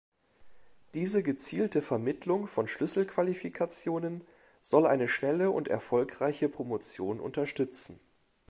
Diese 0.95 1.21
gezielte 1.21 1.79
Vermittlung 1.79 2.47
von 2.47 2.65
Schlüsselqualifikationen 2.67 4.23
soll 4.63 4.87
eine 4.87 5.07
schnelle 5.07 5.51
und 5.51 5.67
erfolgreiche 5.67 6.49
Promotion 6.49 7.19
unterstützen. 7.19 7.99